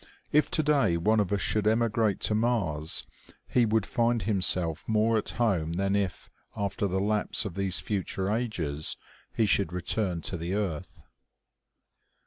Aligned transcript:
If 0.31 0.49
today 0.49 0.97
one 0.97 1.19
of 1.19 1.31
us 1.31 1.41
should 1.41 1.67
emigrate 1.67 2.19
to 2.21 2.33
Mars, 2.33 3.05
he 3.47 3.67
would 3.67 3.85
find 3.85 4.23
himself 4.23 4.83
more 4.87 5.15
at 5.19 5.29
home 5.37 5.73
than 5.73 5.95
if, 5.95 6.27
after 6.57 6.87
the 6.87 6.99
lapse 6.99 7.45
of 7.45 7.53
these 7.53 7.79
future 7.79 8.27
ages, 8.31 8.97
he 9.35 9.45
should 9.45 9.71
return 9.71 10.21
to 10.21 10.37
the 10.37 10.55
earth. 10.55 11.03